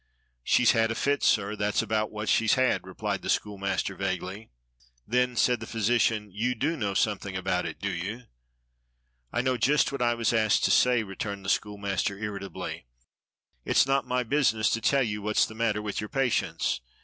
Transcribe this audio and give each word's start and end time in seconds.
"She's 0.43 0.71
had 0.71 0.89
a 0.89 0.95
fit, 0.95 1.21
sir, 1.21 1.55
that's 1.55 1.83
about 1.83 2.09
what 2.09 2.27
she's 2.27 2.55
had," 2.55 2.87
replied 2.87 3.21
the 3.21 3.29
schoolmaster 3.29 3.93
vaguely. 3.95 4.49
"Then," 5.05 5.35
said 5.35 5.59
the 5.59 5.67
physician, 5.67 6.31
"you 6.31 6.55
do 6.55 6.75
know 6.75 6.95
something 6.95 7.35
about 7.35 7.67
it, 7.67 7.77
do 7.79 7.91
you?" 7.91 8.23
"I 9.31 9.41
know 9.41 9.57
just 9.57 9.91
what 9.91 10.01
I 10.01 10.15
was 10.15 10.33
asked 10.33 10.63
to 10.63 10.71
say," 10.71 11.03
returned 11.03 11.45
the 11.45 11.49
schoolmaster 11.49 12.17
irritably. 12.17 12.87
"It's 13.63 13.85
not 13.85 14.07
my 14.07 14.23
business 14.23 14.71
to 14.71 14.81
tell 14.81 15.03
you 15.03 15.21
what's 15.21 15.45
the 15.45 15.53
matter 15.53 15.83
with 15.83 16.01
your 16.01 16.09
patients. 16.09 16.81